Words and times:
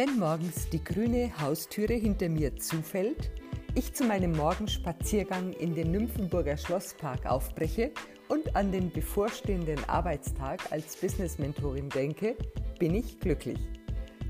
Wenn 0.00 0.18
morgens 0.18 0.66
die 0.70 0.82
grüne 0.82 1.30
Haustüre 1.42 1.92
hinter 1.92 2.30
mir 2.30 2.56
zufällt, 2.56 3.30
ich 3.74 3.92
zu 3.92 4.04
meinem 4.04 4.32
Morgenspaziergang 4.32 5.52
in 5.52 5.74
den 5.74 5.90
Nymphenburger 5.90 6.56
Schlosspark 6.56 7.26
aufbreche 7.26 7.90
und 8.28 8.56
an 8.56 8.72
den 8.72 8.90
bevorstehenden 8.90 9.78
Arbeitstag 9.90 10.72
als 10.72 10.96
Business-Mentorin 10.96 11.90
denke, 11.90 12.34
bin 12.78 12.94
ich 12.94 13.20
glücklich. 13.20 13.58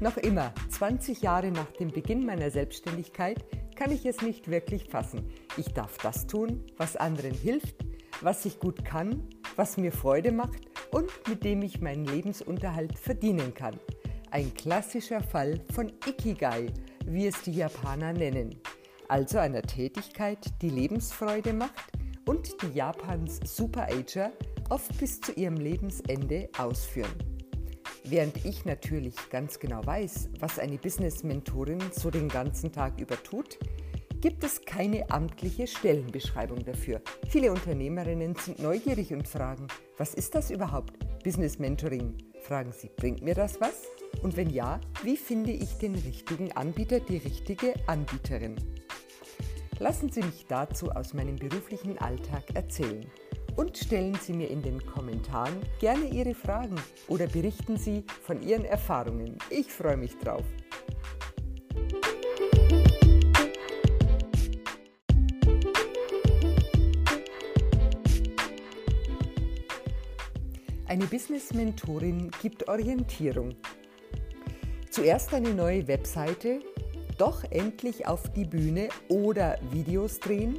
Noch 0.00 0.16
immer, 0.16 0.52
20 0.70 1.22
Jahre 1.22 1.52
nach 1.52 1.70
dem 1.78 1.92
Beginn 1.92 2.26
meiner 2.26 2.50
Selbstständigkeit, 2.50 3.38
kann 3.76 3.92
ich 3.92 4.04
es 4.04 4.22
nicht 4.22 4.50
wirklich 4.50 4.88
fassen. 4.88 5.30
Ich 5.56 5.72
darf 5.72 5.98
das 5.98 6.26
tun, 6.26 6.64
was 6.78 6.96
anderen 6.96 7.32
hilft, 7.32 7.76
was 8.22 8.44
ich 8.44 8.58
gut 8.58 8.84
kann, 8.84 9.22
was 9.54 9.76
mir 9.76 9.92
Freude 9.92 10.32
macht 10.32 10.66
und 10.90 11.12
mit 11.28 11.44
dem 11.44 11.62
ich 11.62 11.80
meinen 11.80 12.06
Lebensunterhalt 12.06 12.98
verdienen 12.98 13.54
kann. 13.54 13.78
Ein 14.32 14.54
klassischer 14.54 15.20
Fall 15.20 15.60
von 15.74 15.92
Ikigai, 16.06 16.68
wie 17.04 17.26
es 17.26 17.42
die 17.42 17.52
Japaner 17.52 18.12
nennen. 18.12 18.54
Also 19.08 19.38
einer 19.38 19.62
Tätigkeit, 19.62 20.38
die 20.62 20.70
Lebensfreude 20.70 21.52
macht 21.52 21.90
und 22.26 22.62
die 22.62 22.76
Japans 22.76 23.40
Superager 23.44 24.30
oft 24.68 24.96
bis 24.98 25.20
zu 25.20 25.32
ihrem 25.32 25.56
Lebensende 25.56 26.48
ausführen. 26.56 27.12
Während 28.04 28.44
ich 28.44 28.64
natürlich 28.64 29.16
ganz 29.30 29.58
genau 29.58 29.84
weiß, 29.84 30.30
was 30.38 30.60
eine 30.60 30.78
Business-Mentorin 30.78 31.80
so 31.90 32.08
den 32.08 32.28
ganzen 32.28 32.70
Tag 32.70 33.00
über 33.00 33.20
tut, 33.20 33.58
gibt 34.20 34.44
es 34.44 34.60
keine 34.64 35.10
amtliche 35.10 35.66
Stellenbeschreibung 35.66 36.64
dafür. 36.64 37.00
Viele 37.28 37.50
Unternehmerinnen 37.50 38.36
sind 38.36 38.60
neugierig 38.60 39.12
und 39.12 39.26
fragen, 39.26 39.66
was 39.98 40.14
ist 40.14 40.36
das 40.36 40.52
überhaupt? 40.52 40.92
Business 41.24 41.58
Mentoring. 41.58 42.16
Fragen 42.42 42.70
sie, 42.72 42.90
bringt 42.96 43.22
mir 43.22 43.34
das 43.34 43.60
was? 43.60 43.88
Und 44.22 44.36
wenn 44.36 44.50
ja, 44.50 44.80
wie 45.02 45.16
finde 45.16 45.52
ich 45.52 45.78
den 45.78 45.94
richtigen 45.94 46.52
Anbieter, 46.52 47.00
die 47.00 47.16
richtige 47.16 47.74
Anbieterin? 47.86 48.56
Lassen 49.78 50.10
Sie 50.10 50.22
mich 50.22 50.46
dazu 50.46 50.90
aus 50.90 51.14
meinem 51.14 51.36
beruflichen 51.36 51.96
Alltag 51.98 52.44
erzählen 52.54 53.06
und 53.56 53.78
stellen 53.78 54.14
Sie 54.20 54.34
mir 54.34 54.48
in 54.50 54.62
den 54.62 54.84
Kommentaren 54.84 55.54
gerne 55.80 56.06
Ihre 56.06 56.34
Fragen 56.34 56.76
oder 57.08 57.26
berichten 57.26 57.78
Sie 57.78 58.04
von 58.22 58.42
Ihren 58.42 58.64
Erfahrungen. 58.64 59.38
Ich 59.48 59.72
freue 59.72 59.96
mich 59.96 60.16
drauf. 60.18 60.44
Eine 70.86 71.06
Business-Mentorin 71.06 72.32
gibt 72.42 72.68
Orientierung. 72.68 73.54
Zuerst 74.90 75.32
eine 75.34 75.54
neue 75.54 75.86
Webseite, 75.86 76.58
doch 77.16 77.44
endlich 77.44 78.08
auf 78.08 78.32
die 78.32 78.44
Bühne 78.44 78.88
oder 79.08 79.56
Videos 79.70 80.18
drehen. 80.18 80.56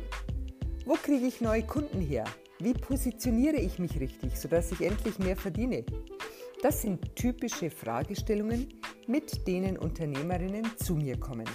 Wo 0.86 0.94
kriege 0.94 1.28
ich 1.28 1.42
neue 1.42 1.64
Kunden 1.64 2.00
her? 2.00 2.24
Wie 2.58 2.74
positioniere 2.74 3.58
ich 3.58 3.78
mich 3.78 4.00
richtig, 4.00 4.40
sodass 4.40 4.72
ich 4.72 4.80
endlich 4.80 5.20
mehr 5.20 5.36
verdiene? 5.36 5.84
Das 6.62 6.82
sind 6.82 7.14
typische 7.18 7.70
Fragestellungen, 7.70 8.70
mit 9.06 9.48
denen 9.48 9.78
Unternehmerinnen 9.78 10.78
zu 10.78 10.96
mir 10.96 11.20
kommen. 11.20 11.50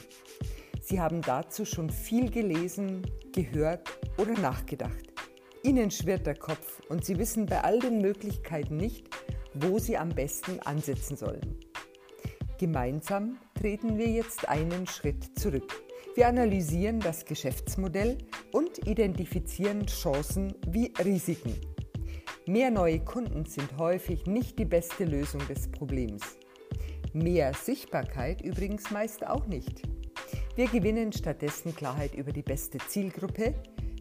Sie 0.83 1.01
haben 1.01 1.23
dazu 1.23 1.65
schon 1.65 1.89
viel 1.89 2.31
gelesen, 2.31 3.11
gehört 3.33 3.89
oder 4.19 4.35
nachgedacht. 4.35 5.15
Ihnen 5.63 5.91
schwirrt 5.91 6.27
der 6.27 6.37
Kopf 6.37 6.83
und 6.91 7.07
Sie 7.07 7.19
wissen 7.19 7.47
bei 7.47 7.63
all 7.63 7.79
den 7.79 8.03
Möglichkeiten 8.03 8.77
nicht, 8.77 9.09
wo 9.55 9.79
Sie 9.79 9.97
am 9.97 10.11
besten 10.11 10.61
ansetzen 10.61 11.17
sollen. 11.17 11.66
Gemeinsam 12.59 13.37
treten 13.55 13.99
wir 13.99 14.09
jetzt 14.09 14.49
einen 14.49 14.87
Schritt 14.87 15.39
zurück. 15.39 15.83
Wir 16.15 16.29
analysieren 16.29 17.01
das 17.01 17.27
Geschäftsmodell 17.27 18.17
und 18.53 18.87
identifizieren 18.87 19.85
Chancen 19.87 20.55
wie 20.67 20.91
Risiken. 21.05 21.55
Mehr 22.47 22.71
neue 22.71 23.01
Kunden 23.01 23.45
sind 23.45 23.77
häufig 23.77 24.25
nicht 24.27 24.59
die 24.59 24.65
beste 24.65 25.05
Lösung 25.05 25.47
des 25.49 25.69
Problems. 25.71 26.23
Mehr 27.13 27.53
Sichtbarkeit 27.53 28.41
übrigens 28.41 28.91
meist 28.91 29.27
auch 29.27 29.47
nicht. 29.47 29.83
Wir 30.55 30.69
gewinnen 30.69 31.13
stattdessen 31.13 31.77
Klarheit 31.77 32.15
über 32.15 32.33
die 32.33 32.43
beste 32.43 32.79
Zielgruppe, 32.79 33.55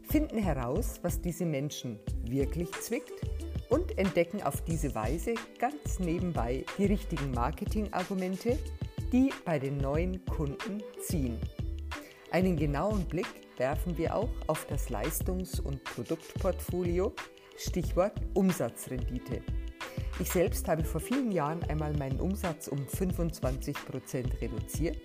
finden 0.08 0.38
heraus, 0.38 1.00
was 1.02 1.20
diese 1.20 1.46
Menschen 1.46 2.00
wirklich 2.24 2.72
zwickt 2.72 3.22
und 3.75 3.97
entdecken 3.97 4.41
auf 4.41 4.62
diese 4.62 4.96
Weise 4.96 5.36
ganz 5.59 6.00
nebenbei 6.00 6.63
die 6.78 6.86
richtigen 6.86 7.31
Marketingargumente, 7.31 8.58
die 9.12 9.34
bei 9.44 9.59
den 9.59 9.78
neuen 9.78 10.24
Kunden 10.25 10.81
ziehen. 11.02 11.38
Einen 12.31 12.56
genauen 12.56 13.03
Blick 13.03 13.28
werfen 13.58 13.97
wir 13.97 14.16
auch 14.16 14.30
auf 14.47 14.66
das 14.68 14.90
Leistungs- 14.90 15.59
und 15.59 15.84
Produktportfolio, 15.84 17.14
Stichwort 17.58 18.14
Umsatzrendite. 18.34 19.41
Ich 20.22 20.31
selbst 20.31 20.69
habe 20.69 20.85
vor 20.85 21.02
vielen 21.02 21.34
Jahren 21.34 21.62
einmal 21.64 21.91
meinen 21.97 22.22
Umsatz 22.22 22.69
um 22.69 22.88
25 22.88 23.75
Prozent 23.85 24.41
reduziert, 24.41 24.97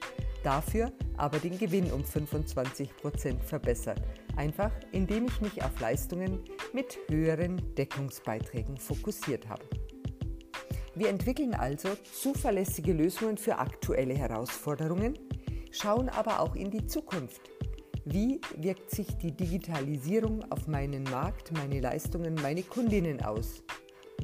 dafür 0.42 0.92
aber 1.16 1.38
den 1.38 1.58
Gewinn 1.58 1.92
um 1.92 2.04
25 2.04 2.96
Prozent 2.96 3.44
verbessert, 3.44 4.00
einfach 4.36 4.72
indem 4.92 5.26
ich 5.26 5.40
mich 5.40 5.62
auf 5.62 5.78
Leistungen 5.80 6.40
mit 6.72 6.98
höheren 7.08 7.74
Deckungsbeiträgen 7.74 8.78
fokussiert 8.78 9.48
habe. 9.48 9.64
Wir 10.94 11.08
entwickeln 11.08 11.54
also 11.54 11.90
zuverlässige 12.12 12.92
Lösungen 12.92 13.36
für 13.36 13.58
aktuelle 13.58 14.14
Herausforderungen, 14.14 15.18
schauen 15.70 16.08
aber 16.08 16.40
auch 16.40 16.56
in 16.56 16.70
die 16.70 16.86
Zukunft. 16.86 17.50
Wie 18.04 18.40
wirkt 18.56 18.90
sich 18.90 19.06
die 19.18 19.36
Digitalisierung 19.36 20.50
auf 20.50 20.66
meinen 20.66 21.04
Markt, 21.04 21.52
meine 21.52 21.80
Leistungen, 21.80 22.34
meine 22.42 22.62
Kundinnen 22.62 23.22
aus? 23.22 23.62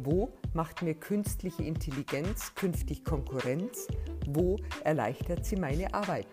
Wo 0.02 0.32
macht 0.54 0.82
mir 0.82 0.94
künstliche 0.94 1.62
Intelligenz 1.62 2.54
künftig 2.54 3.04
Konkurrenz? 3.04 3.86
Wo 4.26 4.56
erleichtert 4.84 5.44
sie 5.44 5.56
meine 5.56 5.92
Arbeit? 5.94 6.26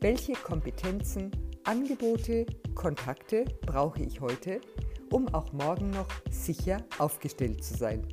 Welche 0.00 0.32
Kompetenzen, 0.34 1.30
Angebote, 1.64 2.46
Kontakte 2.74 3.44
brauche 3.66 4.02
ich 4.02 4.20
heute, 4.20 4.60
um 5.10 5.28
auch 5.34 5.52
morgen 5.52 5.90
noch 5.90 6.08
sicher 6.30 6.84
aufgestellt 6.98 7.64
zu 7.64 7.76
sein? 7.76 8.06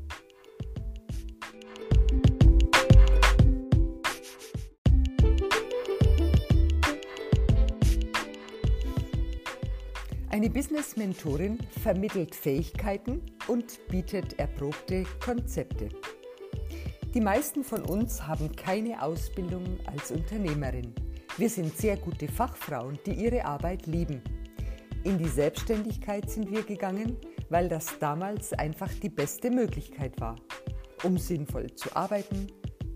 Eine 10.43 10.51
Business-Mentorin 10.51 11.57
vermittelt 11.81 12.35
Fähigkeiten 12.35 13.21
und 13.47 13.79
bietet 13.87 14.37
erprobte 14.39 15.05
Konzepte. 15.23 15.87
Die 17.13 17.21
meisten 17.21 17.63
von 17.63 17.81
uns 17.83 18.27
haben 18.27 18.53
keine 18.53 19.01
Ausbildung 19.01 19.63
als 19.85 20.11
Unternehmerin. 20.11 20.93
Wir 21.37 21.49
sind 21.49 21.77
sehr 21.77 21.95
gute 21.95 22.27
Fachfrauen, 22.27 22.99
die 23.05 23.13
ihre 23.13 23.45
Arbeit 23.45 23.85
lieben. 23.87 24.21
In 25.05 25.17
die 25.17 25.29
Selbstständigkeit 25.29 26.29
sind 26.29 26.51
wir 26.51 26.63
gegangen, 26.63 27.15
weil 27.47 27.69
das 27.69 27.97
damals 27.99 28.51
einfach 28.51 28.91
die 29.01 29.07
beste 29.07 29.49
Möglichkeit 29.49 30.19
war, 30.19 30.35
um 31.05 31.17
sinnvoll 31.17 31.73
zu 31.73 31.95
arbeiten, 31.95 32.47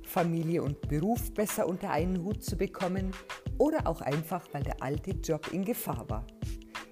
Familie 0.03 0.63
und 0.63 0.81
Beruf 0.89 1.33
besser 1.33 1.65
unter 1.65 1.91
einen 1.91 2.25
Hut 2.25 2.43
zu 2.43 2.57
bekommen 2.57 3.11
oder 3.57 3.87
auch 3.87 4.01
einfach, 4.01 4.45
weil 4.51 4.63
der 4.63 4.83
alte 4.83 5.11
Job 5.11 5.47
in 5.53 5.63
Gefahr 5.63 6.09
war. 6.09 6.27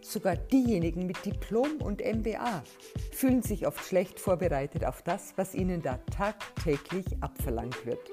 Sogar 0.07 0.35
diejenigen 0.35 1.07
mit 1.07 1.25
Diplom 1.25 1.81
und 1.81 1.99
MBA 1.99 2.63
fühlen 3.11 3.41
sich 3.41 3.65
oft 3.65 3.83
schlecht 3.83 4.19
vorbereitet 4.19 4.85
auf 4.85 5.01
das, 5.01 5.33
was 5.35 5.55
ihnen 5.55 5.81
da 5.81 5.97
tagtäglich 6.15 7.05
abverlangt 7.21 7.87
wird. 7.87 8.11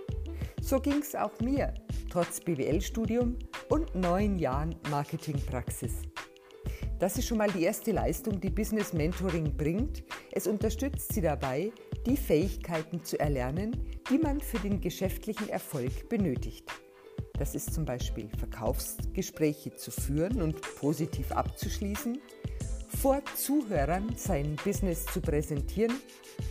So 0.63 0.81
ging 0.81 1.01
es 1.03 1.15
auch 1.15 1.39
mir, 1.41 1.75
trotz 2.11 2.41
BWL-Studium 2.41 3.39
und 3.69 3.95
neun 3.95 4.39
Jahren 4.39 4.75
Marketingpraxis. 4.91 5.93
Das 6.99 7.19
ist 7.19 7.27
schon 7.27 7.39
mal 7.39 7.51
die 7.51 7.65
erste 7.65 7.93
Leistung, 7.93 8.41
die 8.41 8.51
Business 8.51 8.95
Mentoring 8.95 9.55
bringt. 9.55 10.03
Es 10.31 10.47
unterstützt 10.47 11.13
Sie 11.13 11.21
dabei, 11.21 11.73
die 12.07 12.17
Fähigkeiten 12.17 13.05
zu 13.05 13.21
erlernen, 13.21 13.77
die 14.09 14.19
man 14.19 14.41
für 14.41 14.59
den 14.61 14.81
geschäftlichen 14.81 15.51
Erfolg 15.51 16.09
benötigt. 16.09 16.65
Das 17.43 17.57
ist 17.57 17.75
zum 17.75 17.85
Beispiel 17.85 18.29
Verkaufsgespräche 18.39 19.75
zu 19.75 19.91
führen 19.91 20.43
und 20.43 20.63
positiv 20.77 21.33
abzuschließen, 21.33 22.21
vor 23.01 23.21
Zuhörern 23.35 24.15
sein 24.15 24.55
Business 24.65 25.07
zu 25.07 25.21
präsentieren 25.21 25.93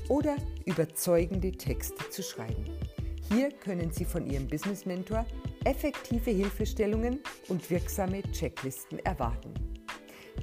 oder 0.09 0.35
überzeugende 0.65 1.53
Texte 1.53 2.09
zu 2.09 2.21
schreiben. 2.21 2.65
Hier 3.31 3.53
können 3.53 3.93
Sie 3.93 4.03
von 4.03 4.25
Ihrem 4.29 4.49
Business 4.49 4.85
Mentor 4.85 5.25
effektive 5.63 6.31
Hilfestellungen 6.31 7.21
und 7.47 7.69
wirksame 7.69 8.21
Checklisten 8.33 8.99
erwarten. 8.99 9.53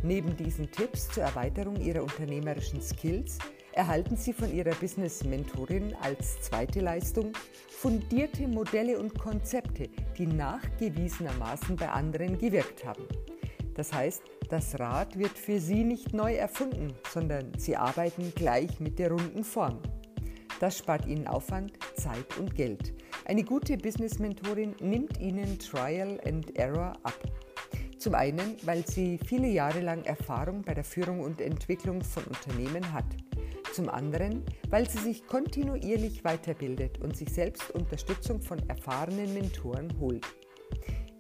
Neben 0.03 0.35
diesen 0.35 0.71
Tipps 0.71 1.11
zur 1.11 1.25
Erweiterung 1.25 1.77
Ihrer 1.77 2.03
unternehmerischen 2.03 2.81
Skills 2.81 3.37
erhalten 3.79 4.17
Sie 4.17 4.33
von 4.33 4.53
Ihrer 4.53 4.75
Business-Mentorin 4.75 5.95
als 6.03 6.41
zweite 6.43 6.81
Leistung 6.81 7.33
fundierte 7.69 8.49
Modelle 8.49 8.99
und 8.99 9.17
Konzepte, 9.17 9.89
die 10.19 10.27
nachgewiesenermaßen 10.27 11.77
bei 11.77 11.89
anderen 11.89 12.37
gewirkt 12.39 12.85
haben. 12.85 13.05
Das 13.75 13.93
heißt, 13.93 14.21
das 14.51 14.81
Rad 14.81 15.17
wird 15.17 15.39
für 15.39 15.61
Sie 15.61 15.85
nicht 15.85 16.13
neu 16.13 16.35
erfunden, 16.35 16.93
sondern 17.09 17.53
Sie 17.57 17.77
arbeiten 17.77 18.33
gleich 18.35 18.81
mit 18.81 18.99
der 18.99 19.13
runden 19.13 19.45
Form. 19.45 19.79
Das 20.59 20.77
spart 20.77 21.07
Ihnen 21.07 21.29
Aufwand, 21.29 21.79
Zeit 21.95 22.37
und 22.37 22.57
Geld. 22.57 22.95
Eine 23.27 23.45
gute 23.45 23.77
Business-Mentorin 23.77 24.75
nimmt 24.81 25.21
Ihnen 25.21 25.57
Trial 25.61 26.21
and 26.27 26.59
Error 26.59 26.95
ab. 27.05 27.21
Zum 27.97 28.17
einen, 28.17 28.57
weil 28.63 28.85
sie 28.85 29.19
viele 29.25 29.49
Jahre 29.49 29.81
lang 29.81 30.05
Erfahrung 30.05 30.63
bei 30.63 30.75
der 30.75 30.85
Führung 30.85 31.21
und 31.21 31.41
Entwicklung 31.41 32.03
von 32.03 32.25
Unternehmen 32.25 32.93
hat. 32.93 33.07
Zum 33.79 33.91
anderen, 33.91 34.43
weil 34.71 34.91
sie 34.91 34.99
sich 34.99 35.25
kontinuierlich 35.29 36.25
weiterbildet 36.25 36.99
und 36.99 37.17
sich 37.17 37.33
selbst 37.33 37.71
Unterstützung 37.71 38.43
von 38.43 38.59
erfahrenen 38.69 39.33
Mentoren 39.35 40.01
holt. 40.01 40.27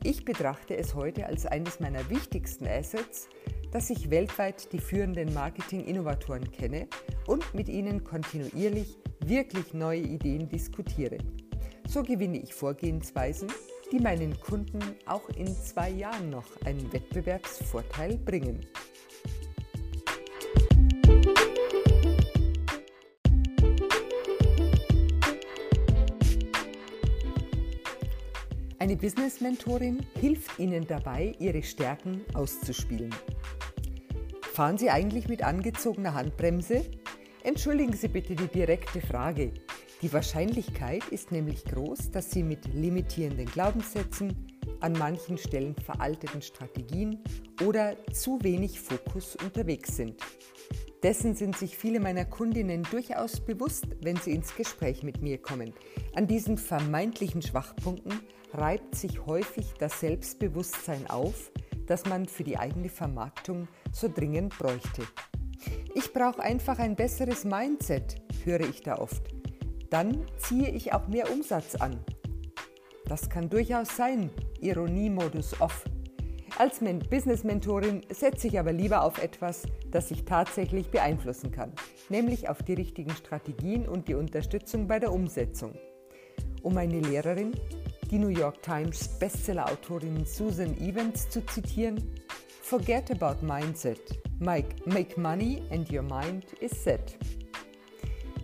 Ich 0.02 0.24
betrachte 0.24 0.76
es 0.76 0.92
heute 0.96 1.26
als 1.26 1.46
eines 1.46 1.78
meiner 1.78 2.10
wichtigsten 2.10 2.66
Assets, 2.66 3.28
dass 3.70 3.90
ich 3.90 4.10
weltweit 4.10 4.72
die 4.72 4.80
führenden 4.80 5.32
Marketing-Innovatoren 5.34 6.50
kenne 6.50 6.88
und 7.28 7.54
mit 7.54 7.68
ihnen 7.68 8.02
kontinuierlich 8.02 8.98
wirklich 9.20 9.72
neue 9.72 10.00
Ideen 10.00 10.48
diskutiere. 10.48 11.18
So 11.86 12.02
gewinne 12.02 12.38
ich 12.38 12.54
Vorgehensweisen, 12.54 13.52
die 13.92 14.00
meinen 14.00 14.36
Kunden 14.40 14.80
auch 15.06 15.28
in 15.28 15.46
zwei 15.46 15.90
Jahren 15.90 16.30
noch 16.30 16.60
einen 16.64 16.92
Wettbewerbsvorteil 16.92 18.18
bringen. 18.18 18.66
Eine 28.80 28.96
Business-Mentorin 28.96 30.06
hilft 30.20 30.60
Ihnen 30.60 30.86
dabei, 30.86 31.34
Ihre 31.40 31.64
Stärken 31.64 32.24
auszuspielen. 32.34 33.12
Fahren 34.52 34.78
Sie 34.78 34.88
eigentlich 34.88 35.28
mit 35.28 35.42
angezogener 35.42 36.14
Handbremse? 36.14 36.84
Entschuldigen 37.42 37.94
Sie 37.94 38.06
bitte 38.06 38.36
die 38.36 38.46
direkte 38.46 39.00
Frage. 39.00 39.52
Die 40.00 40.12
Wahrscheinlichkeit 40.12 41.02
ist 41.08 41.32
nämlich 41.32 41.64
groß, 41.64 42.12
dass 42.12 42.30
Sie 42.30 42.44
mit 42.44 42.72
limitierenden 42.72 43.46
Glaubenssätzen, 43.46 44.46
an 44.78 44.92
manchen 44.92 45.38
Stellen 45.38 45.74
veralteten 45.74 46.40
Strategien 46.40 47.18
oder 47.66 47.96
zu 48.12 48.38
wenig 48.44 48.78
Fokus 48.80 49.34
unterwegs 49.34 49.96
sind. 49.96 50.22
Dessen 51.02 51.36
sind 51.36 51.56
sich 51.56 51.76
viele 51.76 52.00
meiner 52.00 52.24
Kundinnen 52.24 52.82
durchaus 52.90 53.40
bewusst, 53.40 53.86
wenn 54.00 54.16
sie 54.16 54.32
ins 54.32 54.56
Gespräch 54.56 55.04
mit 55.04 55.22
mir 55.22 55.38
kommen. 55.38 55.72
An 56.14 56.26
diesen 56.26 56.58
vermeintlichen 56.58 57.40
Schwachpunkten 57.40 58.20
reibt 58.52 58.96
sich 58.96 59.24
häufig 59.24 59.74
das 59.78 60.00
Selbstbewusstsein 60.00 61.08
auf, 61.08 61.52
das 61.86 62.04
man 62.06 62.26
für 62.26 62.42
die 62.42 62.58
eigene 62.58 62.88
Vermarktung 62.88 63.68
so 63.92 64.08
dringend 64.12 64.58
bräuchte. 64.58 65.02
Ich 65.94 66.12
brauche 66.12 66.42
einfach 66.42 66.80
ein 66.80 66.96
besseres 66.96 67.44
Mindset, 67.44 68.16
höre 68.44 68.60
ich 68.60 68.82
da 68.82 68.98
oft. 68.98 69.22
Dann 69.90 70.26
ziehe 70.36 70.70
ich 70.70 70.92
auch 70.92 71.06
mehr 71.06 71.30
Umsatz 71.30 71.76
an. 71.76 72.04
Das 73.06 73.30
kann 73.30 73.48
durchaus 73.48 73.96
sein, 73.96 74.30
Ironiemodus 74.60 75.60
off. 75.60 75.84
Als 76.56 76.80
Business-Mentorin 76.80 78.02
setze 78.10 78.48
ich 78.48 78.58
aber 78.58 78.72
lieber 78.72 79.02
auf 79.02 79.22
etwas, 79.22 79.62
das 79.90 80.10
ich 80.10 80.24
tatsächlich 80.24 80.90
beeinflussen 80.90 81.52
kann, 81.52 81.72
nämlich 82.08 82.48
auf 82.48 82.62
die 82.62 82.74
richtigen 82.74 83.10
Strategien 83.10 83.88
und 83.88 84.08
die 84.08 84.14
Unterstützung 84.14 84.88
bei 84.88 84.98
der 84.98 85.12
Umsetzung. 85.12 85.74
Um 86.62 86.74
meine 86.74 87.00
Lehrerin 87.00 87.52
die 88.10 88.18
New 88.18 88.28
York 88.28 88.62
Times 88.62 89.08
Bestseller-Autorin 89.18 90.24
Susan 90.24 90.76
Evans 90.78 91.28
zu 91.28 91.44
zitieren, 91.46 92.14
Forget 92.62 93.10
about 93.10 93.44
mindset. 93.46 94.00
Make 94.40 95.18
money 95.18 95.62
and 95.70 95.90
your 95.90 96.02
mind 96.02 96.44
is 96.60 96.72
set. 96.72 97.18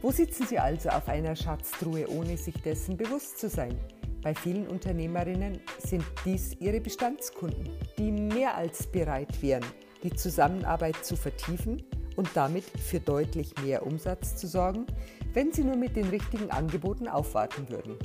Wo 0.01 0.11
sitzen 0.11 0.47
Sie 0.47 0.59
also 0.59 0.91
auf 0.91 1.09
einer 1.09 1.35
Schatztruhe, 1.35 2.09
ohne 2.09 2.37
sich 2.37 2.55
dessen 2.63 2.97
bewusst 2.97 3.39
zu 3.39 3.49
sein? 3.49 3.79
Bei 4.25 4.35
vielen 4.35 4.67
Unternehmerinnen 4.67 5.61
sind 5.79 6.03
dies 6.25 6.57
ihre 6.59 6.81
Bestandskunden, 6.81 7.69
die 7.99 8.11
mehr 8.11 8.57
als 8.57 8.87
bereit 8.87 9.43
wären, 9.43 9.65
die 10.03 10.15
Zusammenarbeit 10.15 11.05
zu 11.05 11.15
vertiefen 11.15 11.83
und 12.17 12.31
damit 12.33 12.65
für 12.65 13.01
deutlich 13.01 13.53
mehr 13.63 13.87
Umsatz 13.87 14.35
zu 14.37 14.47
sorgen, 14.47 14.87
wenn 15.35 15.53
sie 15.53 15.63
nur 15.63 15.77
mit 15.77 15.95
den 15.95 16.09
richtigen 16.09 16.51
Angeboten 16.51 17.07
aufwarten 17.07 17.69
würden. 17.69 17.99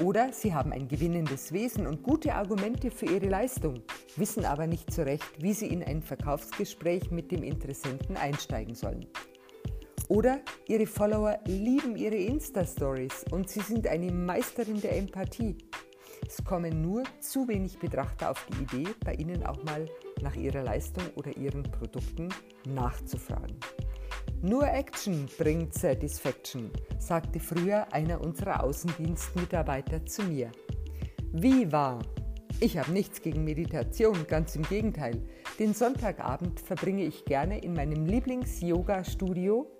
Oder 0.00 0.32
sie 0.32 0.54
haben 0.54 0.72
ein 0.72 0.88
gewinnendes 0.88 1.52
Wesen 1.52 1.86
und 1.86 2.02
gute 2.02 2.34
Argumente 2.34 2.90
für 2.90 3.06
ihre 3.06 3.28
Leistung, 3.28 3.82
wissen 4.16 4.46
aber 4.46 4.66
nicht 4.66 4.90
so 4.90 5.02
recht, 5.02 5.42
wie 5.42 5.52
sie 5.52 5.66
in 5.66 5.82
ein 5.82 6.00
Verkaufsgespräch 6.00 7.10
mit 7.10 7.30
dem 7.30 7.42
Interessenten 7.42 8.16
einsteigen 8.16 8.74
sollen. 8.74 9.04
Oder 10.08 10.40
ihre 10.68 10.86
Follower 10.86 11.38
lieben 11.46 11.96
ihre 11.96 12.14
Insta-Stories 12.14 13.24
und 13.30 13.50
sie 13.50 13.60
sind 13.60 13.86
eine 13.88 14.12
Meisterin 14.12 14.80
der 14.80 14.96
Empathie. 14.96 15.56
Es 16.26 16.42
kommen 16.44 16.80
nur 16.80 17.02
zu 17.20 17.48
wenig 17.48 17.78
Betrachter 17.78 18.30
auf 18.30 18.46
die 18.46 18.62
Idee, 18.62 18.90
bei 19.04 19.14
ihnen 19.14 19.44
auch 19.44 19.62
mal 19.64 19.88
nach 20.22 20.34
ihrer 20.36 20.62
Leistung 20.62 21.04
oder 21.16 21.36
ihren 21.36 21.62
Produkten 21.64 22.28
nachzufragen. 22.66 23.58
Nur 24.42 24.68
Action 24.68 25.28
bringt 25.38 25.74
Satisfaction, 25.74 26.70
sagte 26.98 27.40
früher 27.40 27.92
einer 27.92 28.20
unserer 28.20 28.62
Außendienstmitarbeiter 28.62 30.06
zu 30.06 30.22
mir. 30.22 30.52
Wie 31.32 31.70
wahr? 31.72 32.00
Ich 32.60 32.78
habe 32.78 32.92
nichts 32.92 33.20
gegen 33.20 33.44
Meditation, 33.44 34.26
ganz 34.26 34.56
im 34.56 34.62
Gegenteil. 34.62 35.20
Den 35.58 35.74
Sonntagabend 35.74 36.60
verbringe 36.60 37.04
ich 37.04 37.24
gerne 37.24 37.58
in 37.58 37.74
meinem 37.74 38.06
Lieblings-Yoga-Studio, 38.06 39.70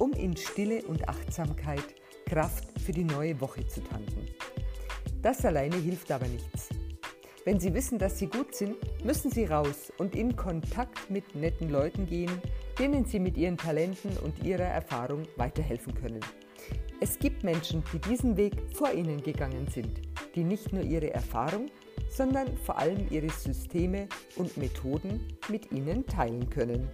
um 0.00 0.12
in 0.14 0.36
Stille 0.36 0.82
und 0.86 1.08
Achtsamkeit 1.08 1.84
Kraft 2.26 2.64
für 2.80 2.92
die 2.92 3.04
neue 3.04 3.40
Woche 3.40 3.66
zu 3.66 3.80
tanken. 3.82 4.26
Das 5.22 5.44
alleine 5.44 5.76
hilft 5.76 6.10
aber 6.10 6.26
nichts. 6.26 6.70
Wenn 7.44 7.60
Sie 7.60 7.72
wissen, 7.72 7.98
dass 7.98 8.18
Sie 8.18 8.26
gut 8.26 8.54
sind, 8.54 8.76
müssen 9.04 9.30
Sie 9.30 9.44
raus 9.44 9.92
und 9.98 10.14
in 10.14 10.36
Kontakt 10.36 11.10
mit 11.10 11.34
netten 11.34 11.70
Leuten 11.70 12.06
gehen, 12.06 12.30
denen 12.78 13.04
Sie 13.04 13.18
mit 13.18 13.36
Ihren 13.36 13.56
Talenten 13.56 14.16
und 14.18 14.42
Ihrer 14.44 14.64
Erfahrung 14.64 15.22
weiterhelfen 15.36 15.94
können. 15.94 16.20
Es 17.00 17.18
gibt 17.18 17.44
Menschen, 17.44 17.82
die 17.92 17.98
diesen 17.98 18.36
Weg 18.36 18.54
vor 18.74 18.92
Ihnen 18.92 19.22
gegangen 19.22 19.66
sind, 19.68 20.02
die 20.34 20.44
nicht 20.44 20.72
nur 20.72 20.82
ihre 20.82 21.12
Erfahrung, 21.12 21.70
sondern 22.10 22.56
vor 22.58 22.78
allem 22.78 23.06
ihre 23.10 23.30
Systeme 23.30 24.06
und 24.36 24.56
Methoden 24.56 25.26
mit 25.48 25.72
Ihnen 25.72 26.06
teilen 26.06 26.48
können. 26.50 26.90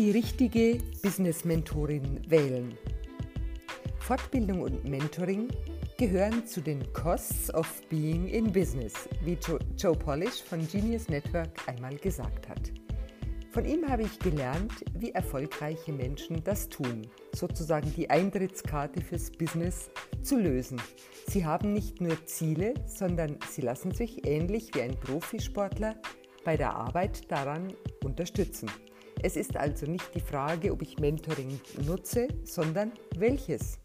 Die 0.00 0.12
richtige 0.12 0.78
Business-Mentorin 1.02 2.22
wählen. 2.26 2.72
Fortbildung 3.98 4.62
und 4.62 4.88
Mentoring 4.88 5.48
gehören 5.98 6.46
zu 6.46 6.62
den 6.62 6.90
Costs 6.94 7.52
of 7.52 7.82
Being 7.90 8.26
in 8.26 8.50
Business, 8.50 8.94
wie 9.22 9.36
Joe 9.76 9.94
Polish 9.94 10.42
von 10.42 10.66
Genius 10.66 11.10
Network 11.10 11.50
einmal 11.68 11.96
gesagt 11.96 12.48
hat. 12.48 12.72
Von 13.50 13.66
ihm 13.66 13.86
habe 13.86 14.04
ich 14.04 14.18
gelernt, 14.18 14.72
wie 14.94 15.10
erfolgreiche 15.10 15.92
Menschen 15.92 16.42
das 16.44 16.70
tun, 16.70 17.06
sozusagen 17.34 17.92
die 17.94 18.08
Eintrittskarte 18.08 19.02
fürs 19.02 19.30
Business 19.30 19.90
zu 20.22 20.38
lösen. 20.38 20.80
Sie 21.26 21.44
haben 21.44 21.74
nicht 21.74 22.00
nur 22.00 22.24
Ziele, 22.24 22.72
sondern 22.86 23.36
sie 23.50 23.60
lassen 23.60 23.92
sich 23.92 24.26
ähnlich 24.26 24.70
wie 24.72 24.80
ein 24.80 24.98
Profisportler 24.98 25.96
bei 26.42 26.56
der 26.56 26.74
Arbeit 26.74 27.30
daran 27.30 27.74
unterstützen. 28.02 28.70
Es 29.22 29.36
ist 29.36 29.56
also 29.56 29.86
nicht 29.86 30.14
die 30.14 30.20
Frage, 30.20 30.72
ob 30.72 30.80
ich 30.80 30.98
Mentoring 30.98 31.60
nutze, 31.84 32.28
sondern 32.44 32.92
welches. 33.16 33.78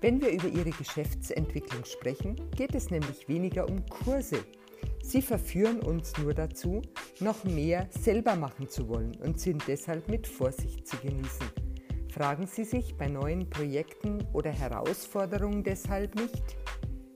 Wenn 0.00 0.20
wir 0.20 0.30
über 0.30 0.48
Ihre 0.48 0.70
Geschäftsentwicklung 0.70 1.84
sprechen, 1.84 2.36
geht 2.56 2.74
es 2.74 2.90
nämlich 2.90 3.28
weniger 3.28 3.68
um 3.68 3.86
Kurse. 3.86 4.38
Sie 5.02 5.22
verführen 5.22 5.80
uns 5.80 6.16
nur 6.18 6.34
dazu, 6.34 6.82
noch 7.20 7.44
mehr 7.44 7.88
selber 7.90 8.34
machen 8.34 8.68
zu 8.68 8.88
wollen 8.88 9.14
und 9.22 9.38
sind 9.38 9.62
deshalb 9.68 10.08
mit 10.08 10.26
Vorsicht 10.26 10.86
zu 10.86 10.96
genießen. 10.96 11.46
Fragen 12.12 12.46
Sie 12.46 12.64
sich 12.64 12.96
bei 12.96 13.06
neuen 13.06 13.48
Projekten 13.48 14.26
oder 14.32 14.50
Herausforderungen 14.50 15.62
deshalb 15.62 16.16
nicht, 16.16 16.56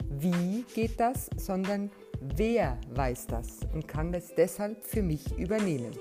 wie 0.08 0.64
geht 0.74 1.00
das, 1.00 1.28
sondern 1.36 1.90
wer 2.20 2.78
weiß 2.90 3.26
das 3.26 3.60
und 3.74 3.88
kann 3.88 4.14
es 4.14 4.34
deshalb 4.36 4.84
für 4.84 5.02
mich 5.02 5.36
übernehmen. 5.36 5.92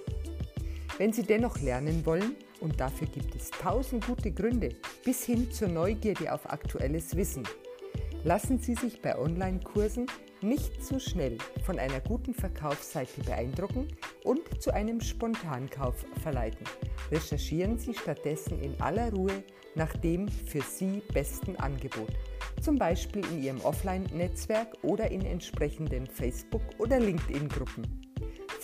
Wenn 0.98 1.13
Sie 1.13 1.24
dennoch 1.24 1.60
lernen 1.62 2.06
wollen, 2.06 2.36
und 2.60 2.80
dafür 2.80 3.08
gibt 3.08 3.36
es 3.36 3.51
tausend 3.51 4.06
gute 4.08 4.32
Gründe, 4.32 4.70
bis 5.06 5.24
hin 5.24 5.51
zur 5.51 5.68
Neugierde 5.68 6.34
auf 6.34 6.50
aktuelles 6.50 7.16
Wissen, 7.16 7.44
Lassen 8.24 8.60
Sie 8.60 8.75
sich 8.75 9.01
bei 9.01 9.18
Online-Kursen 9.18 10.08
nicht 10.42 10.84
zu 10.84 11.00
schnell 11.00 11.38
von 11.66 11.80
einer 11.80 12.01
guten 12.01 12.34
Verkaufsseite 12.34 13.24
beeindrucken 13.24 13.88
und 14.24 14.42
zu 14.62 14.74
einem 14.74 15.00
Spontankauf 15.00 16.06
verleiten. 16.22 16.66
Recherchieren 17.12 17.77
Sie 17.77 17.94
stattdessen 17.94 18.62
in 18.62 18.80
aller 18.82 19.13
Ruhe 19.13 19.44
nach 19.75 19.96
dem 19.98 20.27
für 20.27 20.62
Sie 20.62 21.01
besten 21.13 21.56
Angebot, 21.56 22.10
zum 22.62 22.77
Beispiel 22.77 23.25
in 23.27 23.44
Ihrem 23.44 23.62
Offline-Netzwerk 23.62 24.75
oder 24.82 25.10
in 25.10 25.22
entsprechenden 25.22 26.06
Facebook- 26.08 26.77
oder 26.80 27.00
LinkedIn-Gruppen. 27.00 28.07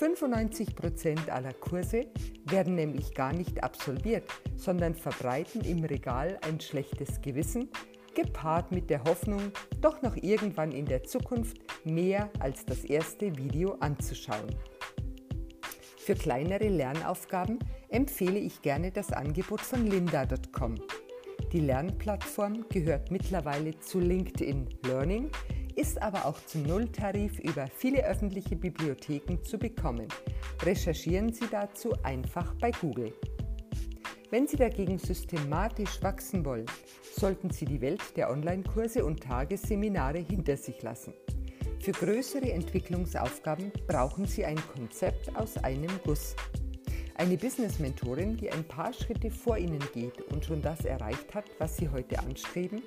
95% 0.03 1.29
aller 1.29 1.53
Kurse 1.53 2.07
werden 2.45 2.75
nämlich 2.75 3.13
gar 3.13 3.31
nicht 3.31 3.63
absolviert, 3.63 4.25
sondern 4.57 4.95
verbreiten 4.95 5.61
im 5.61 5.85
Regal 5.85 6.37
ein 6.41 6.59
schlechtes 6.59 7.21
Gewissen, 7.21 7.69
gepaart 8.13 8.73
mit 8.73 8.89
der 8.89 9.05
Hoffnung, 9.05 9.41
doch 9.79 10.01
noch 10.01 10.17
irgendwann 10.17 10.73
in 10.73 10.85
der 10.85 11.03
Zukunft 11.03 11.57
mehr 11.85 12.29
als 12.39 12.65
das 12.65 12.83
erste 12.83 13.37
Video 13.37 13.77
anzuschauen. 13.79 14.53
Für 15.97 16.15
kleinere 16.15 16.67
Lernaufgaben 16.67 17.59
empfehle 17.87 18.39
ich 18.39 18.61
gerne 18.61 18.91
das 18.91 19.13
Angebot 19.13 19.61
von 19.61 19.87
lynda.com. 19.87 20.75
Die 21.53 21.61
Lernplattform 21.61 22.65
gehört 22.67 23.09
mittlerweile 23.09 23.79
zu 23.79 24.01
LinkedIn 24.01 24.67
Learning, 24.85 25.29
ist 25.75 26.01
aber 26.01 26.25
auch 26.25 26.39
zum 26.45 26.63
Nulltarif 26.63 27.39
über 27.39 27.67
viele 27.67 28.05
öffentliche 28.05 28.55
Bibliotheken 28.55 29.37
zu 29.43 29.57
bekommen. 29.57 30.07
Recherchieren 30.61 31.33
Sie 31.33 31.47
dazu 31.49 31.93
einfach 32.03 32.53
bei 32.55 32.71
Google. 32.71 33.13
Wenn 34.29 34.47
Sie 34.47 34.57
dagegen 34.57 34.97
systematisch 34.97 36.01
wachsen 36.01 36.43
wollen, 36.43 36.65
sollten 37.15 37.51
Sie 37.51 37.65
die 37.65 37.81
Welt 37.81 38.01
der 38.15 38.31
Online-Kurse 38.31 39.05
und 39.05 39.21
Tagesseminare 39.21 40.19
hinter 40.19 40.57
sich 40.57 40.81
lassen. 40.81 41.13
Für 41.79 41.91
größere 41.91 42.51
Entwicklungsaufgaben 42.51 43.71
brauchen 43.87 44.25
Sie 44.25 44.45
ein 44.45 44.59
Konzept 44.73 45.35
aus 45.35 45.57
einem 45.57 45.91
Guss. 46.03 46.35
Eine 47.15 47.37
Business-Mentorin, 47.37 48.37
die 48.37 48.49
ein 48.49 48.63
paar 48.63 48.91
Schritte 48.91 49.29
vor 49.29 49.57
Ihnen 49.57 49.83
geht 49.93 50.21
und 50.31 50.43
schon 50.43 50.61
das 50.61 50.85
erreicht 50.85 51.35
hat, 51.35 51.45
was 51.59 51.77
Sie 51.77 51.89
heute 51.89 52.17
anstreben, 52.19 52.81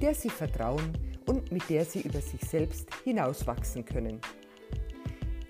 der 0.00 0.14
Sie 0.14 0.30
vertrauen 0.30 0.92
und 1.26 1.52
mit 1.52 1.68
der 1.68 1.84
Sie 1.84 2.00
über 2.00 2.20
sich 2.20 2.40
selbst 2.40 2.88
hinauswachsen 3.04 3.84
können. 3.84 4.20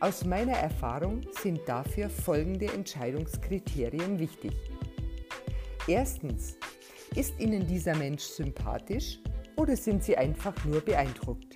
Aus 0.00 0.24
meiner 0.24 0.56
Erfahrung 0.56 1.22
sind 1.42 1.60
dafür 1.66 2.10
folgende 2.10 2.66
Entscheidungskriterien 2.66 4.18
wichtig. 4.18 4.52
Erstens, 5.86 6.58
ist 7.14 7.38
Ihnen 7.40 7.66
dieser 7.66 7.96
Mensch 7.96 8.24
sympathisch 8.24 9.20
oder 9.56 9.76
sind 9.76 10.04
Sie 10.04 10.16
einfach 10.16 10.64
nur 10.64 10.80
beeindruckt? 10.80 11.54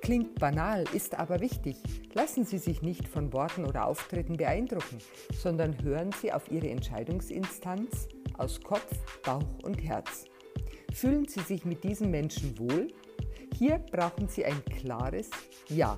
Klingt 0.00 0.40
banal, 0.40 0.84
ist 0.92 1.16
aber 1.16 1.38
wichtig. 1.38 1.76
Lassen 2.14 2.44
Sie 2.44 2.58
sich 2.58 2.82
nicht 2.82 3.06
von 3.06 3.32
Worten 3.32 3.64
oder 3.64 3.86
Auftritten 3.86 4.36
beeindrucken, 4.36 4.98
sondern 5.32 5.80
hören 5.84 6.10
Sie 6.20 6.32
auf 6.32 6.50
Ihre 6.50 6.68
Entscheidungsinstanz 6.68 8.08
aus 8.36 8.60
Kopf, 8.60 8.92
Bauch 9.22 9.58
und 9.62 9.80
Herz. 9.80 10.24
Fühlen 10.92 11.28
Sie 11.28 11.40
sich 11.40 11.64
mit 11.64 11.84
diesem 11.84 12.10
Menschen 12.10 12.58
wohl? 12.58 12.88
Hier 13.62 13.78
brauchen 13.78 14.26
Sie 14.26 14.44
ein 14.44 14.60
klares 14.64 15.30
Ja. 15.68 15.96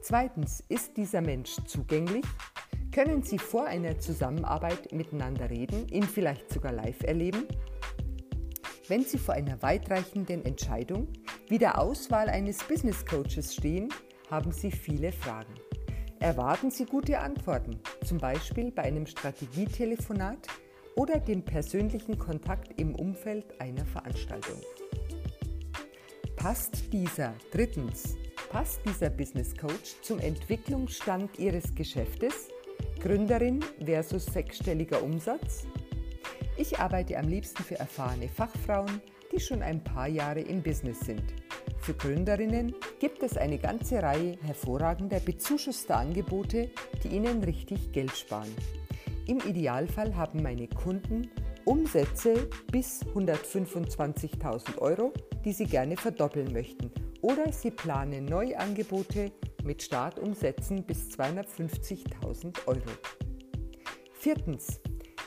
Zweitens, 0.00 0.58
ist 0.68 0.96
dieser 0.96 1.20
Mensch 1.20 1.54
zugänglich? 1.66 2.24
Können 2.90 3.22
Sie 3.22 3.38
vor 3.38 3.66
einer 3.66 4.00
Zusammenarbeit 4.00 4.90
miteinander 4.90 5.50
reden, 5.50 5.86
ihn 5.86 6.02
vielleicht 6.02 6.52
sogar 6.52 6.72
live 6.72 7.00
erleben? 7.04 7.46
Wenn 8.88 9.04
Sie 9.04 9.18
vor 9.18 9.34
einer 9.34 9.62
weitreichenden 9.62 10.44
Entscheidung 10.44 11.06
wie 11.46 11.58
der 11.58 11.80
Auswahl 11.80 12.28
eines 12.28 12.58
Business 12.64 13.06
Coaches 13.06 13.54
stehen, 13.54 13.90
haben 14.28 14.50
Sie 14.50 14.72
viele 14.72 15.12
Fragen. 15.12 15.54
Erwarten 16.18 16.72
Sie 16.72 16.86
gute 16.86 17.20
Antworten, 17.20 17.78
zum 18.04 18.18
Beispiel 18.18 18.72
bei 18.72 18.82
einem 18.82 19.06
Strategietelefonat 19.06 20.48
oder 20.96 21.20
dem 21.20 21.44
persönlichen 21.44 22.18
Kontakt 22.18 22.80
im 22.80 22.96
Umfeld 22.96 23.60
einer 23.60 23.86
Veranstaltung. 23.86 24.58
Passt 26.42 26.92
dieser, 26.92 27.34
drittens, 27.52 28.16
passt 28.50 28.80
dieser 28.84 29.10
Business 29.10 29.56
Coach 29.56 29.94
zum 30.02 30.18
Entwicklungsstand 30.18 31.38
Ihres 31.38 31.72
Geschäftes? 31.72 32.48
Gründerin 32.98 33.64
versus 33.84 34.26
sechsstelliger 34.26 35.04
Umsatz? 35.04 35.68
Ich 36.56 36.80
arbeite 36.80 37.16
am 37.16 37.28
liebsten 37.28 37.62
für 37.62 37.78
erfahrene 37.78 38.28
Fachfrauen, 38.28 39.00
die 39.30 39.38
schon 39.38 39.62
ein 39.62 39.84
paar 39.84 40.08
Jahre 40.08 40.40
im 40.40 40.64
Business 40.64 40.98
sind. 40.98 41.22
Für 41.78 41.94
Gründerinnen 41.94 42.74
gibt 42.98 43.22
es 43.22 43.36
eine 43.36 43.58
ganze 43.58 44.02
Reihe 44.02 44.36
hervorragender 44.42 45.20
bezuschusster 45.20 45.96
Angebote, 45.96 46.72
die 47.04 47.08
ihnen 47.10 47.44
richtig 47.44 47.92
Geld 47.92 48.16
sparen. 48.16 48.52
Im 49.28 49.38
Idealfall 49.46 50.16
haben 50.16 50.42
meine 50.42 50.66
Kunden 50.66 51.30
Umsätze 51.64 52.48
bis 52.72 53.04
125.000 53.14 54.78
Euro, 54.78 55.12
die 55.44 55.52
sie 55.52 55.66
gerne 55.66 55.96
verdoppeln 55.96 56.52
möchten. 56.52 56.90
Oder 57.20 57.52
sie 57.52 57.70
planen 57.70 58.24
Neuangebote 58.24 59.32
mit 59.64 59.82
Startumsätzen 59.82 60.84
bis 60.84 61.10
250.000 61.10 62.66
Euro. 62.66 62.80
Viertens. 64.14 64.80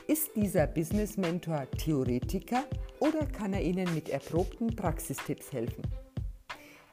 Ist 0.08 0.36
dieser 0.36 0.68
Business 0.68 1.16
Mentor 1.16 1.66
Theoretiker 1.78 2.64
oder 3.00 3.26
kann 3.26 3.52
er 3.52 3.62
Ihnen 3.62 3.92
mit 3.92 4.08
erprobten 4.08 4.74
Praxistipps 4.76 5.52
helfen? 5.52 5.82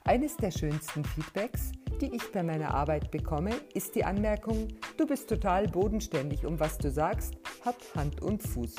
Eines 0.03 0.35
der 0.35 0.51
schönsten 0.51 1.05
Feedbacks, 1.05 1.71
die 2.01 2.13
ich 2.13 2.31
bei 2.31 2.41
meiner 2.43 2.73
Arbeit 2.73 3.11
bekomme, 3.11 3.51
ist 3.73 3.95
die 3.95 4.03
Anmerkung, 4.03 4.67
du 4.97 5.05
bist 5.05 5.29
total 5.29 5.67
bodenständig 5.67 6.45
und 6.45 6.59
was 6.59 6.77
du 6.77 6.89
sagst, 6.89 7.35
hat 7.63 7.77
Hand 7.95 8.21
und 8.21 8.41
Fuß. 8.41 8.75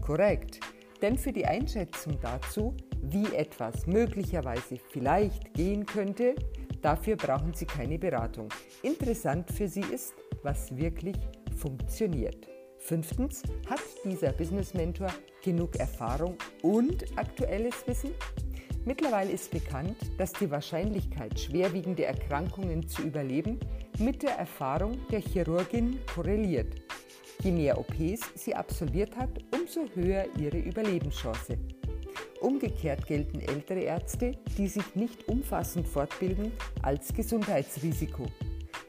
Korrekt, 0.00 0.60
denn 1.02 1.18
für 1.18 1.32
die 1.32 1.44
Einschätzung 1.44 2.18
dazu, 2.22 2.74
wie 3.12 3.34
etwas 3.34 3.86
möglicherweise 3.86 4.76
vielleicht 4.90 5.54
gehen 5.54 5.86
könnte, 5.86 6.34
Dafür 6.86 7.16
brauchen 7.16 7.52
Sie 7.52 7.66
keine 7.66 7.98
Beratung. 7.98 8.48
Interessant 8.82 9.50
für 9.50 9.66
Sie 9.66 9.84
ist, 9.92 10.14
was 10.44 10.76
wirklich 10.76 11.16
funktioniert. 11.56 12.46
Fünftens, 12.78 13.42
hat 13.68 13.80
dieser 14.04 14.30
Business 14.32 14.72
Mentor 14.72 15.08
genug 15.42 15.74
Erfahrung 15.76 16.36
und 16.62 17.04
aktuelles 17.18 17.74
Wissen? 17.88 18.10
Mittlerweile 18.84 19.32
ist 19.32 19.50
bekannt, 19.50 19.96
dass 20.16 20.32
die 20.34 20.48
Wahrscheinlichkeit, 20.48 21.40
schwerwiegende 21.40 22.04
Erkrankungen 22.04 22.86
zu 22.86 23.02
überleben, 23.02 23.58
mit 23.98 24.22
der 24.22 24.38
Erfahrung 24.38 24.96
der 25.10 25.18
Chirurgin 25.18 25.98
korreliert. 26.14 26.72
Je 27.42 27.50
mehr 27.50 27.78
OPs 27.78 28.20
sie 28.36 28.54
absolviert 28.54 29.16
hat, 29.16 29.30
umso 29.52 29.86
höher 29.96 30.26
ihre 30.38 30.58
Überlebenschance. 30.58 31.58
Umgekehrt 32.40 33.06
gelten 33.06 33.40
ältere 33.40 33.80
Ärzte, 33.80 34.32
die 34.58 34.68
sich 34.68 34.94
nicht 34.94 35.28
umfassend 35.28 35.88
fortbilden, 35.88 36.52
als 36.82 37.12
Gesundheitsrisiko. 37.12 38.26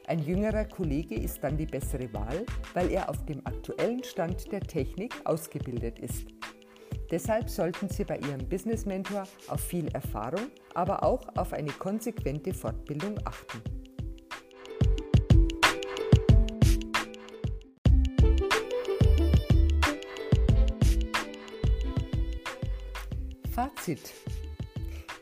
Ein 0.07 0.23
jüngerer 0.23 0.65
Kollege 0.65 1.15
ist 1.15 1.43
dann 1.43 1.57
die 1.57 1.65
bessere 1.65 2.11
Wahl, 2.13 2.45
weil 2.73 2.91
er 2.91 3.09
auf 3.09 3.25
dem 3.25 3.45
aktuellen 3.45 4.03
Stand 4.03 4.51
der 4.51 4.61
Technik 4.61 5.13
ausgebildet 5.25 5.99
ist. 5.99 6.27
Deshalb 7.09 7.49
sollten 7.49 7.87
Sie 7.89 8.03
bei 8.03 8.17
Ihrem 8.17 8.47
Business 8.49 8.85
Mentor 8.85 9.23
auf 9.47 9.61
viel 9.61 9.87
Erfahrung, 9.89 10.47
aber 10.73 11.03
auch 11.03 11.25
auf 11.37 11.53
eine 11.53 11.71
konsequente 11.71 12.53
Fortbildung 12.53 13.17
achten. 13.25 13.61
Fazit. 23.57 24.13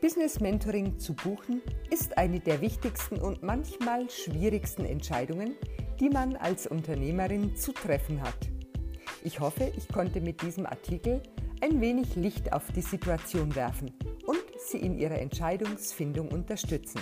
Business 0.01 0.41
Mentoring 0.41 0.99
zu 0.99 1.13
buchen 1.13 1.61
ist 1.89 2.17
eine 2.17 2.41
der 2.41 2.59
wichtigsten 2.59 3.17
und 3.17 3.43
manchmal 3.43 4.09
schwierigsten 4.09 4.83
Entscheidungen, 4.83 5.55
die 6.01 6.09
man 6.09 6.35
als 6.35 6.67
Unternehmerin 6.67 7.55
zu 7.55 7.71
treffen 7.71 8.21
hat. 8.21 8.35
Ich 9.23 9.39
hoffe, 9.39 9.71
ich 9.77 9.87
konnte 9.87 10.19
mit 10.19 10.41
diesem 10.41 10.65
Artikel 10.65 11.23
ein 11.61 11.79
wenig 11.79 12.17
Licht 12.17 12.51
auf 12.51 12.69
die 12.73 12.81
Situation 12.81 13.55
werfen 13.55 13.93
und 14.25 14.43
Sie 14.67 14.79
in 14.79 14.97
Ihrer 14.97 15.17
Entscheidungsfindung 15.17 16.27
unterstützen. 16.27 16.99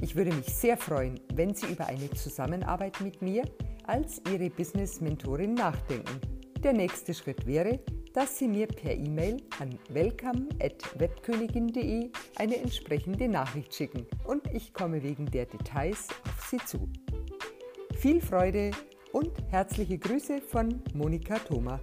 Ich 0.00 0.14
würde 0.14 0.32
mich 0.32 0.54
sehr 0.54 0.76
freuen, 0.76 1.18
wenn 1.34 1.52
Sie 1.52 1.66
über 1.66 1.86
eine 1.86 2.10
Zusammenarbeit 2.10 3.00
mit 3.00 3.22
mir 3.22 3.42
als 3.88 4.22
Ihre 4.32 4.50
Business 4.50 5.00
Mentorin 5.00 5.54
nachdenken. 5.54 6.20
Der 6.62 6.74
nächste 6.74 7.12
Schritt 7.12 7.44
wäre, 7.44 7.80
dass 8.12 8.38
Sie 8.38 8.48
mir 8.48 8.66
per 8.66 8.94
E-Mail 8.94 9.38
an 9.58 9.78
welcome.webkönigin.de 9.90 12.10
eine 12.36 12.56
entsprechende 12.56 13.28
Nachricht 13.28 13.74
schicken 13.74 14.06
und 14.24 14.46
ich 14.52 14.72
komme 14.72 15.02
wegen 15.02 15.26
der 15.26 15.44
Details 15.46 16.08
auf 16.24 16.48
Sie 16.48 16.58
zu. 16.64 16.88
Viel 17.94 18.20
Freude 18.20 18.70
und 19.12 19.32
herzliche 19.50 19.98
Grüße 19.98 20.40
von 20.40 20.82
Monika 20.94 21.38
Thoma. 21.38 21.80